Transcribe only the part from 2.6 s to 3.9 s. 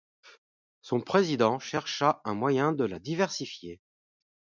de la diversifier.